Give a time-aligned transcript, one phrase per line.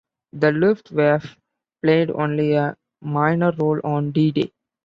[0.33, 1.37] The "Luftwaffe"
[1.83, 4.51] played only a minor role on D-Day.